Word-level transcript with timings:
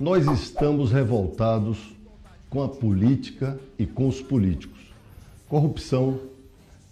Nós 0.00 0.24
estamos 0.28 0.92
revoltados 0.92 1.76
com 2.48 2.62
a 2.62 2.68
política 2.68 3.58
e 3.76 3.84
com 3.84 4.06
os 4.06 4.22
políticos. 4.22 4.78
Corrupção, 5.48 6.20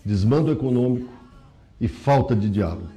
desmando 0.04 0.50
econômico 0.50 1.12
e 1.80 1.86
falta 1.86 2.34
de 2.34 2.50
diálogo. 2.50 2.88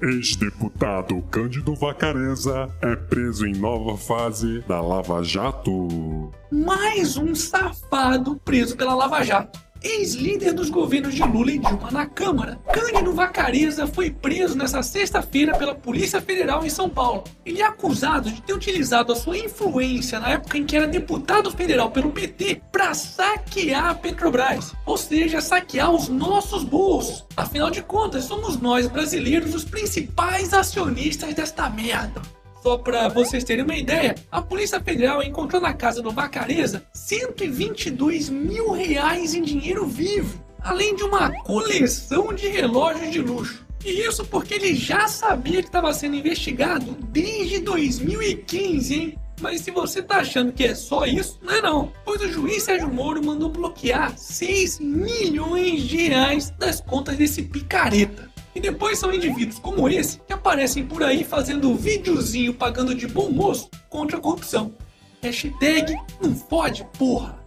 Ex-deputado 0.00 1.20
Cândido 1.30 1.74
Vacareza 1.74 2.70
é 2.80 2.96
preso 2.96 3.46
em 3.46 3.52
nova 3.52 3.98
fase 3.98 4.60
da 4.62 4.80
Lava 4.80 5.22
Jato. 5.22 6.32
Mais 6.50 7.18
um 7.18 7.34
safado 7.34 8.40
preso 8.42 8.74
pela 8.78 8.94
Lava 8.94 9.22
Jato. 9.22 9.69
Ex-líder 9.82 10.52
dos 10.52 10.68
governos 10.68 11.14
de 11.14 11.22
Lula 11.22 11.52
e 11.52 11.58
Dilma 11.58 11.90
na 11.90 12.04
Câmara, 12.04 12.60
Cândido 12.72 13.14
Vacareza 13.14 13.86
foi 13.86 14.10
preso 14.10 14.54
nesta 14.54 14.82
sexta-feira 14.82 15.56
pela 15.56 15.74
Polícia 15.74 16.20
Federal 16.20 16.64
em 16.66 16.68
São 16.70 16.88
Paulo. 16.88 17.24
Ele 17.46 17.62
é 17.62 17.64
acusado 17.64 18.30
de 18.30 18.42
ter 18.42 18.52
utilizado 18.52 19.10
a 19.10 19.16
sua 19.16 19.38
influência 19.38 20.20
na 20.20 20.30
época 20.30 20.58
em 20.58 20.66
que 20.66 20.76
era 20.76 20.86
deputado 20.86 21.50
federal 21.50 21.90
pelo 21.90 22.12
PT 22.12 22.60
para 22.70 22.92
saquear 22.92 23.86
a 23.86 23.94
Petrobras, 23.94 24.74
ou 24.84 24.98
seja, 24.98 25.40
saquear 25.40 25.90
os 25.90 26.08
nossos 26.08 26.62
bolsos. 26.62 27.24
Afinal 27.34 27.70
de 27.70 27.82
contas, 27.82 28.24
somos 28.24 28.60
nós 28.60 28.86
brasileiros 28.86 29.54
os 29.54 29.64
principais 29.64 30.52
acionistas 30.52 31.32
desta 31.32 31.70
merda. 31.70 32.20
Só 32.62 32.76
para 32.76 33.08
vocês 33.08 33.42
terem 33.42 33.64
uma 33.64 33.76
ideia, 33.76 34.14
a 34.30 34.42
Polícia 34.42 34.80
Federal 34.80 35.22
encontrou 35.22 35.62
na 35.62 35.72
casa 35.72 36.02
do 36.02 36.10
Vacareza 36.10 36.84
122 36.92 38.28
mil 38.28 38.72
reais 38.72 39.34
em 39.34 39.42
dinheiro 39.42 39.86
vivo, 39.86 40.38
além 40.60 40.94
de 40.94 41.02
uma 41.02 41.32
coleção 41.44 42.34
de 42.34 42.48
relógios 42.48 43.10
de 43.10 43.20
luxo. 43.20 43.66
E 43.82 44.06
isso 44.06 44.26
porque 44.26 44.54
ele 44.54 44.74
já 44.74 45.08
sabia 45.08 45.62
que 45.62 45.68
estava 45.68 45.92
sendo 45.94 46.16
investigado 46.16 46.98
desde 47.08 47.60
2015, 47.60 48.94
hein? 48.94 49.18
Mas 49.40 49.62
se 49.62 49.70
você 49.70 50.02
tá 50.02 50.16
achando 50.16 50.52
que 50.52 50.64
é 50.64 50.74
só 50.74 51.06
isso, 51.06 51.38
não 51.42 51.54
é 51.54 51.62
não. 51.62 51.92
Pois 52.04 52.20
o 52.20 52.30
juiz 52.30 52.62
Sérgio 52.62 52.92
Moro 52.92 53.24
mandou 53.24 53.48
bloquear 53.48 54.12
6 54.18 54.80
milhões 54.80 55.82
de 55.84 56.08
reais 56.08 56.50
das 56.58 56.82
contas 56.82 57.16
desse 57.16 57.42
picareta. 57.42 58.30
E 58.54 58.60
depois 58.60 58.98
são 58.98 59.12
indivíduos 59.12 59.58
como 59.58 59.88
esse 59.88 60.18
que 60.26 60.32
aparecem 60.32 60.84
por 60.84 61.02
aí 61.02 61.22
fazendo 61.22 61.74
videozinho 61.74 62.54
pagando 62.54 62.94
de 62.94 63.06
bom 63.06 63.30
moço 63.30 63.68
contra 63.88 64.16
a 64.16 64.20
corrupção. 64.20 64.74
Hashtag 65.22 65.94
não 66.20 66.34
pode, 66.34 66.84
porra. 66.98 67.38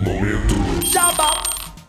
Momento. 0.00 0.54
Jabá. 0.84 1.42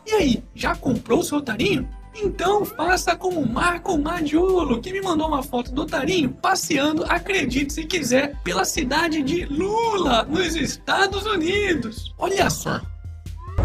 E 0.06 0.14
aí, 0.14 0.44
já 0.56 0.76
comprou 0.76 1.24
seu 1.24 1.38
otarinho? 1.38 1.88
Então 2.14 2.66
faça 2.66 3.16
como 3.16 3.40
o 3.40 3.50
Marco 3.50 3.98
Madiolo, 3.98 4.82
que 4.82 4.92
me 4.92 5.02
mandou 5.02 5.28
uma 5.28 5.42
foto 5.42 5.72
do 5.72 5.84
otarinho 5.84 6.30
passeando, 6.30 7.06
acredite 7.08 7.72
se 7.72 7.86
quiser, 7.86 8.38
pela 8.44 8.66
cidade 8.66 9.22
de 9.22 9.46
Lula, 9.46 10.24
nos 10.24 10.56
Estados 10.56 11.26
Unidos. 11.26 12.14
Olha 12.18 12.50
só. 12.50 12.82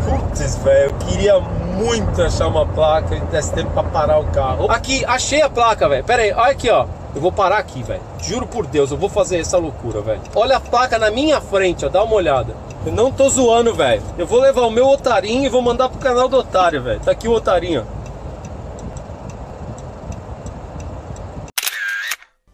Putz, 0.06 0.56
velho, 0.58 0.90
eu 0.90 0.94
queria 0.98 1.40
muito 1.40 2.22
achar 2.22 2.46
uma 2.46 2.64
placa 2.64 3.16
e 3.16 3.20
desse 3.22 3.52
tempo 3.52 3.72
pra 3.72 3.82
parar 3.82 4.20
o 4.20 4.26
carro. 4.26 4.70
Aqui, 4.70 5.04
achei 5.04 5.42
a 5.42 5.50
placa, 5.50 5.88
velho. 5.88 6.04
Pera 6.04 6.22
aí, 6.22 6.32
olha 6.32 6.52
aqui, 6.52 6.70
ó. 6.70 6.86
Eu 7.12 7.20
vou 7.20 7.32
parar 7.32 7.58
aqui, 7.58 7.82
velho. 7.82 8.00
Juro 8.22 8.46
por 8.46 8.66
Deus, 8.66 8.92
eu 8.92 8.96
vou 8.96 9.08
fazer 9.08 9.38
essa 9.38 9.58
loucura, 9.58 10.00
velho. 10.00 10.20
Olha 10.34 10.58
a 10.58 10.60
placa 10.60 10.96
na 10.96 11.10
minha 11.10 11.40
frente, 11.40 11.84
ó. 11.84 11.88
Dá 11.88 12.04
uma 12.04 12.14
olhada. 12.14 12.54
Eu 12.84 12.92
não 12.92 13.10
tô 13.10 13.28
zoando, 13.28 13.74
velho. 13.74 14.00
Eu 14.16 14.27
vou 14.27 14.40
levar 14.40 14.62
o 14.62 14.70
meu 14.70 14.86
otarinho 14.86 15.44
e 15.44 15.48
vou 15.48 15.60
mandar 15.60 15.88
pro 15.88 15.98
canal 15.98 16.28
do 16.28 16.36
otário, 16.36 16.80
velho. 16.82 17.00
Tá 17.00 17.10
aqui 17.10 17.27
o 17.27 17.32
otarinho, 17.32 17.84
ó. 17.92 17.96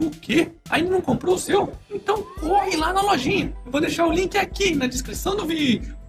O 0.02 0.10
quê? 0.10 0.50
Ainda 0.70 0.90
não 0.90 1.00
comprou 1.02 1.34
o 1.34 1.38
seu? 1.38 1.70
Então 1.90 2.22
corre 2.40 2.76
lá 2.76 2.92
na 2.94 3.02
lojinha. 3.02 3.52
Eu 3.66 3.70
vou 3.70 3.80
deixar 3.80 4.06
o 4.06 4.12
link 4.12 4.38
aqui 4.38 4.74
na 4.74 4.86
descrição 4.86 5.36
do 5.36 5.44
vídeo. 5.44 6.01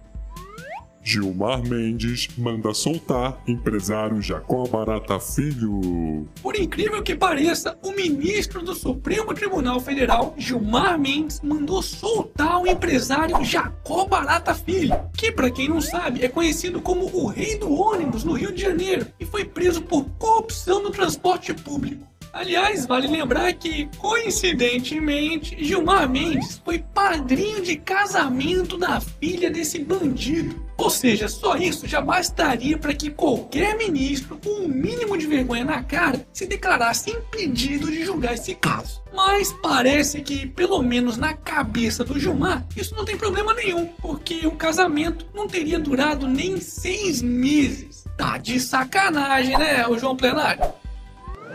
Gilmar 1.06 1.62
Mendes 1.62 2.28
manda 2.38 2.72
soltar 2.72 3.38
empresário 3.46 4.22
Jacó 4.22 4.66
Barata 4.66 5.20
Filho. 5.20 6.26
Por 6.42 6.56
incrível 6.56 7.02
que 7.02 7.14
pareça, 7.14 7.76
o 7.82 7.92
ministro 7.92 8.62
do 8.62 8.74
Supremo 8.74 9.34
Tribunal 9.34 9.78
Federal, 9.80 10.34
Gilmar 10.38 10.98
Mendes, 10.98 11.42
mandou 11.42 11.82
soltar 11.82 12.58
o 12.58 12.66
empresário 12.66 13.44
Jacó 13.44 14.06
Barata 14.06 14.54
Filho, 14.54 14.98
que, 15.14 15.30
para 15.30 15.50
quem 15.50 15.68
não 15.68 15.80
sabe, 15.82 16.24
é 16.24 16.28
conhecido 16.28 16.80
como 16.80 17.04
o 17.14 17.26
rei 17.26 17.58
do 17.58 17.70
ônibus 17.70 18.24
no 18.24 18.32
Rio 18.32 18.50
de 18.50 18.62
Janeiro 18.62 19.06
e 19.20 19.26
foi 19.26 19.44
preso 19.44 19.82
por 19.82 20.06
corrupção 20.18 20.82
no 20.82 20.90
transporte 20.90 21.52
público. 21.52 22.13
Aliás, 22.34 22.84
vale 22.84 23.06
lembrar 23.06 23.52
que, 23.52 23.88
coincidentemente, 23.96 25.56
Gilmar 25.64 26.08
Mendes 26.08 26.60
foi 26.64 26.80
padrinho 26.80 27.62
de 27.62 27.76
casamento 27.76 28.76
da 28.76 29.00
filha 29.00 29.48
desse 29.48 29.78
bandido. 29.78 30.60
Ou 30.76 30.90
seja, 30.90 31.28
só 31.28 31.56
isso 31.56 31.86
já 31.86 32.00
bastaria 32.00 32.76
para 32.76 32.92
que 32.92 33.08
qualquer 33.08 33.76
ministro 33.78 34.36
com 34.42 34.50
o 34.50 34.64
um 34.64 34.68
mínimo 34.68 35.16
de 35.16 35.28
vergonha 35.28 35.64
na 35.64 35.84
cara 35.84 36.26
se 36.32 36.44
declarasse 36.44 37.12
impedido 37.12 37.88
de 37.88 38.04
julgar 38.04 38.34
esse 38.34 38.56
caso. 38.56 39.00
Mas 39.14 39.54
parece 39.62 40.20
que, 40.20 40.44
pelo 40.44 40.82
menos 40.82 41.16
na 41.16 41.34
cabeça 41.34 42.04
do 42.04 42.18
Gilmar, 42.18 42.66
isso 42.76 42.96
não 42.96 43.04
tem 43.04 43.16
problema 43.16 43.54
nenhum, 43.54 43.86
porque 44.02 44.44
o 44.44 44.56
casamento 44.56 45.24
não 45.32 45.46
teria 45.46 45.78
durado 45.78 46.26
nem 46.26 46.60
seis 46.60 47.22
meses. 47.22 48.02
Tá 48.18 48.38
de 48.38 48.58
sacanagem, 48.58 49.56
né, 49.56 49.86
o 49.86 49.96
João 49.96 50.16
Plenário? 50.16 50.83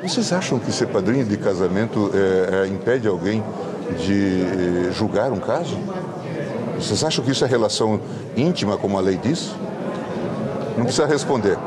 Vocês 0.01 0.31
acham 0.31 0.57
que 0.57 0.71
ser 0.71 0.87
padrinho 0.87 1.25
de 1.25 1.37
casamento 1.37 2.11
é, 2.13 2.63
é, 2.63 2.67
impede 2.67 3.07
alguém 3.07 3.43
de 3.97 4.41
é, 4.87 4.91
julgar 4.91 5.31
um 5.31 5.39
caso? 5.39 5.77
Vocês 6.75 7.03
acham 7.03 7.23
que 7.23 7.31
isso 7.31 7.43
é 7.43 7.47
relação 7.47 7.99
íntima, 8.35 8.77
como 8.77 8.97
a 8.97 9.01
lei 9.01 9.17
diz? 9.17 9.51
Não 10.77 10.85
precisa 10.85 11.05
responder. 11.05 11.57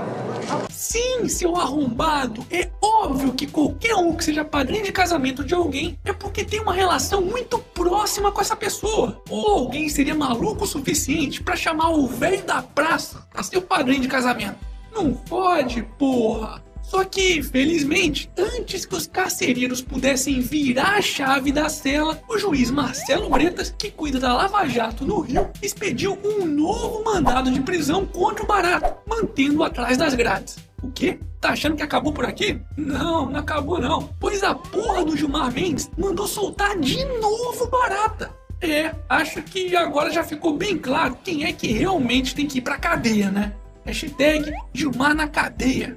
Sim, 0.70 1.28
seu 1.28 1.54
arrombado! 1.56 2.44
É 2.50 2.70
óbvio 2.80 3.32
que 3.34 3.46
qualquer 3.46 3.94
um 3.94 4.14
que 4.16 4.24
seja 4.24 4.44
padrinho 4.44 4.84
de 4.84 4.92
casamento 4.92 5.44
de 5.44 5.54
alguém 5.54 5.98
é 6.04 6.12
porque 6.12 6.42
tem 6.42 6.60
uma 6.60 6.72
relação 6.72 7.20
muito 7.20 7.58
próxima 7.58 8.32
com 8.32 8.40
essa 8.40 8.56
pessoa. 8.56 9.20
Ou 9.28 9.50
alguém 9.50 9.88
seria 9.90 10.14
maluco 10.14 10.64
o 10.64 10.66
suficiente 10.66 11.42
para 11.42 11.54
chamar 11.54 11.90
o 11.90 12.06
velho 12.06 12.42
da 12.44 12.62
praça 12.62 13.26
a 13.34 13.42
ser 13.42 13.58
o 13.58 13.62
padrinho 13.62 14.00
de 14.00 14.08
casamento. 14.08 14.56
Não 14.90 15.12
pode, 15.12 15.82
porra! 15.98 16.71
Só 16.92 17.06
que, 17.06 17.42
felizmente, 17.42 18.30
antes 18.36 18.84
que 18.84 18.94
os 18.94 19.06
carcereiros 19.06 19.80
pudessem 19.80 20.42
virar 20.42 20.98
a 20.98 21.00
chave 21.00 21.50
da 21.50 21.66
cela, 21.70 22.22
o 22.28 22.36
juiz 22.36 22.70
Marcelo 22.70 23.30
Bretas, 23.30 23.74
que 23.78 23.90
cuida 23.90 24.20
da 24.20 24.34
Lava 24.34 24.68
Jato 24.68 25.02
no 25.02 25.20
Rio, 25.20 25.48
expediu 25.62 26.18
um 26.22 26.44
novo 26.44 27.02
mandado 27.02 27.50
de 27.50 27.62
prisão 27.62 28.04
contra 28.04 28.44
o 28.44 28.46
Barato, 28.46 28.94
mantendo-o 29.06 29.64
atrás 29.64 29.96
das 29.96 30.14
grades. 30.14 30.58
O 30.82 30.92
quê? 30.92 31.18
Tá 31.40 31.52
achando 31.52 31.76
que 31.76 31.82
acabou 31.82 32.12
por 32.12 32.26
aqui? 32.26 32.60
Não, 32.76 33.24
não 33.24 33.40
acabou 33.40 33.80
não. 33.80 34.10
Pois 34.20 34.42
a 34.42 34.54
porra 34.54 35.02
do 35.02 35.16
Gilmar 35.16 35.50
Mendes 35.50 35.90
mandou 35.96 36.26
soltar 36.28 36.78
de 36.78 37.02
novo 37.06 37.68
Barata. 37.68 38.36
É, 38.60 38.94
acho 39.08 39.40
que 39.40 39.74
agora 39.74 40.10
já 40.10 40.22
ficou 40.22 40.58
bem 40.58 40.76
claro 40.76 41.16
quem 41.24 41.44
é 41.44 41.54
que 41.54 41.72
realmente 41.72 42.34
tem 42.34 42.46
que 42.46 42.58
ir 42.58 42.60
pra 42.60 42.76
cadeia, 42.76 43.30
né? 43.30 43.54
Hashtag 43.82 44.52
Gilmar 44.74 45.14
na 45.14 45.26
cadeia. 45.26 45.96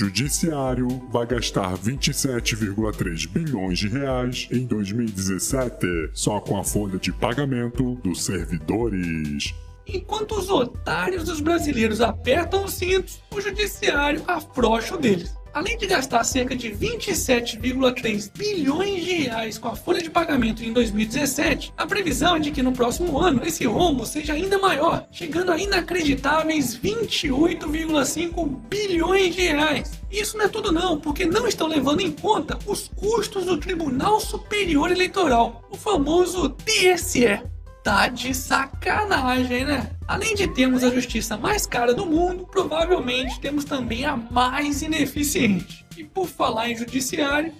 Judiciário 0.00 0.88
vai 1.10 1.26
gastar 1.26 1.76
27,3 1.76 3.28
bilhões 3.28 3.78
de 3.78 3.86
reais 3.86 4.48
em 4.50 4.64
2017 4.64 6.10
só 6.14 6.40
com 6.40 6.56
a 6.56 6.64
folha 6.64 6.98
de 6.98 7.12
pagamento 7.12 7.96
dos 7.96 8.24
servidores. 8.24 9.54
Enquanto 9.86 10.36
os 10.36 10.48
otários 10.48 11.24
dos 11.24 11.42
brasileiros 11.42 12.00
apertam 12.00 12.64
os 12.64 12.72
cintos, 12.72 13.20
o 13.30 13.42
judiciário 13.42 14.22
afrouxa 14.26 14.94
o 14.94 14.98
deles. 14.98 15.34
Além 15.52 15.76
de 15.76 15.86
gastar 15.86 16.22
cerca 16.22 16.54
de 16.54 16.70
27,3 16.70 18.30
bilhões 18.36 19.04
de 19.04 19.12
reais 19.22 19.58
com 19.58 19.68
a 19.68 19.74
folha 19.74 20.00
de 20.00 20.08
pagamento 20.08 20.62
em 20.62 20.72
2017, 20.72 21.74
a 21.76 21.86
previsão 21.86 22.36
é 22.36 22.38
de 22.38 22.52
que 22.52 22.62
no 22.62 22.72
próximo 22.72 23.18
ano 23.18 23.42
esse 23.44 23.64
rombo 23.66 24.06
seja 24.06 24.32
ainda 24.34 24.58
maior, 24.58 25.06
chegando 25.10 25.50
a 25.50 25.58
inacreditáveis 25.58 26.78
28,5 26.78 28.46
bilhões 28.68 29.34
de 29.34 29.42
reais. 29.42 30.00
Isso 30.10 30.38
não 30.38 30.44
é 30.44 30.48
tudo 30.48 30.70
não, 30.70 31.00
porque 31.00 31.24
não 31.24 31.48
estão 31.48 31.66
levando 31.66 32.00
em 32.00 32.12
conta 32.12 32.56
os 32.64 32.88
custos 32.88 33.44
do 33.44 33.58
Tribunal 33.58 34.20
Superior 34.20 34.92
Eleitoral, 34.92 35.64
o 35.70 35.76
famoso 35.76 36.50
TSE. 36.50 37.40
Tá 37.82 38.08
de 38.08 38.34
sacanagem, 38.34 39.64
né? 39.64 39.90
Além 40.06 40.34
de 40.34 40.46
termos 40.48 40.84
a 40.84 40.90
justiça 40.90 41.36
mais 41.36 41.64
cara 41.64 41.94
do 41.94 42.04
mundo, 42.04 42.46
provavelmente 42.46 43.40
temos 43.40 43.64
também 43.64 44.04
a 44.04 44.16
mais 44.16 44.82
ineficiente. 44.82 45.86
E 45.96 46.04
por 46.04 46.26
falar 46.26 46.68
em 46.68 46.76
judiciário, 46.76 47.52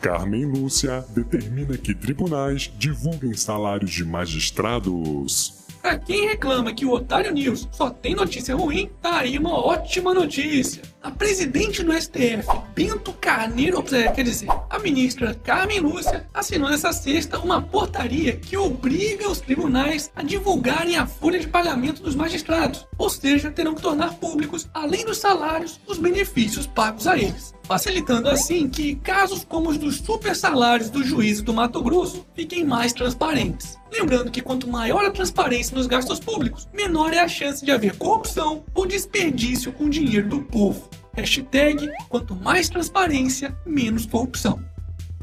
Carmen 0.00 0.46
Lúcia 0.46 1.04
determina 1.10 1.76
que 1.76 1.94
tribunais 1.94 2.72
divulguem 2.78 3.34
salários 3.34 3.90
de 3.90 4.04
magistrados. 4.04 5.66
Pra 5.80 5.98
quem 5.98 6.28
reclama 6.28 6.72
que 6.72 6.84
o 6.84 6.92
Otário 6.92 7.32
News 7.32 7.68
só 7.70 7.90
tem 7.90 8.14
notícia 8.14 8.56
ruim, 8.56 8.90
tá 9.00 9.20
aí 9.20 9.38
uma 9.38 9.54
ótima 9.54 10.12
notícia. 10.12 10.82
A 11.02 11.10
presidente 11.10 11.82
do 11.82 11.92
STF, 11.94 12.46
Bento 12.74 13.14
Carneiro, 13.14 13.82
quer 13.82 14.22
dizer, 14.22 14.48
a 14.68 14.78
ministra 14.78 15.34
Carmen 15.34 15.80
Lúcia, 15.80 16.26
assinou 16.34 16.68
nessa 16.68 16.92
sexta 16.92 17.38
uma 17.38 17.62
portaria 17.62 18.36
que 18.36 18.54
obriga 18.54 19.26
os 19.30 19.40
tribunais 19.40 20.10
a 20.14 20.22
divulgarem 20.22 20.96
a 20.96 21.06
folha 21.06 21.38
de 21.38 21.48
pagamento 21.48 22.02
dos 22.02 22.14
magistrados, 22.14 22.86
ou 22.98 23.08
seja, 23.08 23.50
terão 23.50 23.74
que 23.74 23.80
tornar 23.80 24.14
públicos, 24.16 24.68
além 24.74 25.04
dos 25.06 25.16
salários, 25.16 25.80
os 25.86 25.96
benefícios 25.96 26.66
pagos 26.66 27.06
a 27.06 27.16
eles 27.16 27.54
facilitando 27.70 28.28
assim 28.28 28.68
que 28.68 28.96
casos 28.96 29.44
como 29.44 29.70
os 29.70 29.78
dos 29.78 29.98
super 29.98 30.34
salários 30.34 30.90
do 30.90 31.04
juiz 31.04 31.40
do 31.40 31.54
Mato 31.54 31.80
Grosso 31.80 32.26
fiquem 32.34 32.64
mais 32.64 32.92
transparentes. 32.92 33.78
Lembrando 33.92 34.28
que 34.28 34.42
quanto 34.42 34.68
maior 34.68 35.04
a 35.04 35.10
transparência 35.12 35.76
nos 35.76 35.86
gastos 35.86 36.18
públicos, 36.18 36.68
menor 36.74 37.14
é 37.14 37.20
a 37.20 37.28
chance 37.28 37.64
de 37.64 37.70
haver 37.70 37.96
corrupção 37.96 38.64
ou 38.74 38.86
desperdício 38.86 39.72
com 39.72 39.84
o 39.84 39.88
dinheiro 39.88 40.28
do 40.28 40.42
povo. 40.42 40.90
Hashtag 41.14 41.88
quanto 42.08 42.34
mais 42.34 42.68
transparência, 42.68 43.56
menos 43.64 44.04
corrupção. 44.04 44.60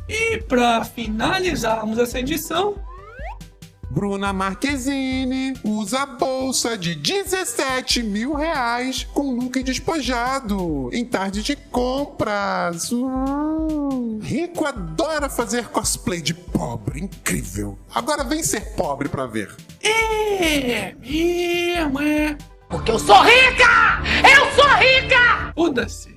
E 0.08 0.38
para 0.38 0.86
finalizarmos 0.86 2.00
essa 2.00 2.18
edição, 2.18 2.76
Bruna 3.98 4.32
Marquezine 4.32 5.56
usa 5.64 6.06
bolsa 6.06 6.78
de 6.78 6.94
17 6.94 8.04
mil 8.04 8.36
reais 8.36 9.04
com 9.12 9.32
look 9.32 9.64
despojado 9.64 10.92
em 10.94 11.04
tarde 11.04 11.42
de 11.42 11.56
compras. 11.56 12.92
Uh, 12.92 14.20
rico 14.22 14.66
adora 14.66 15.28
fazer 15.28 15.70
cosplay 15.70 16.22
de 16.22 16.36
pobre, 16.36 17.06
incrível. 17.06 17.76
Agora 17.92 18.24
vem 18.24 18.44
ser 18.44 18.76
pobre 18.76 19.10
pra 19.10 19.26
ver. 19.26 19.56
é 19.82 20.94
mesmo, 20.94 22.00
é. 22.00 22.38
Porque 22.70 22.92
eu 22.92 23.00
sou 23.00 23.20
rica! 23.24 24.04
Eu 24.22 24.52
sou 24.52 24.76
rica! 24.76 25.54
Foda-se. 25.56 26.17